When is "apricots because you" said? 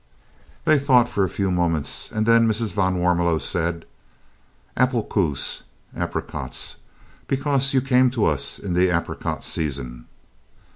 5.95-7.81